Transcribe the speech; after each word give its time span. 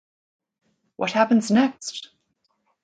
What 0.95 1.11
happens 1.11 1.51
next? 1.51 2.09